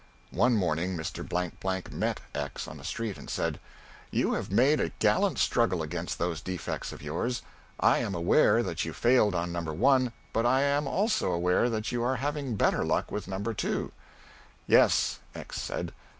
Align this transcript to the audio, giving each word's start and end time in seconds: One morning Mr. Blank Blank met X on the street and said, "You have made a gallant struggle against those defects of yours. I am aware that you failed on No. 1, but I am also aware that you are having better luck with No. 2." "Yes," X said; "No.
One 0.33 0.55
morning 0.55 0.97
Mr. 0.97 1.23
Blank 1.29 1.59
Blank 1.59 1.91
met 1.91 2.21
X 2.33 2.67
on 2.67 2.77
the 2.77 2.83
street 2.83 3.19
and 3.19 3.29
said, 3.29 3.59
"You 4.09 4.33
have 4.33 4.51
made 4.51 4.79
a 4.79 4.89
gallant 4.97 5.37
struggle 5.37 5.83
against 5.83 6.17
those 6.17 6.41
defects 6.41 6.91
of 6.91 7.03
yours. 7.03 7.43
I 7.79 7.99
am 7.99 8.15
aware 8.15 8.63
that 8.63 8.83
you 8.83 8.93
failed 8.93 9.35
on 9.35 9.51
No. 9.51 9.61
1, 9.61 10.11
but 10.33 10.43
I 10.43 10.63
am 10.63 10.87
also 10.87 11.31
aware 11.31 11.69
that 11.69 11.91
you 11.91 12.01
are 12.01 12.15
having 12.15 12.55
better 12.55 12.83
luck 12.83 13.11
with 13.11 13.27
No. 13.27 13.37
2." 13.43 13.91
"Yes," 14.65 15.19
X 15.35 15.61
said; 15.61 15.85
"No. 15.89 15.93